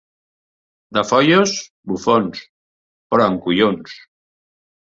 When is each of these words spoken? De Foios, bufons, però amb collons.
De 0.97 1.03
Foios, 1.09 1.53
bufons, 1.91 2.41
però 3.13 3.29
amb 3.29 3.45
collons. 3.47 3.99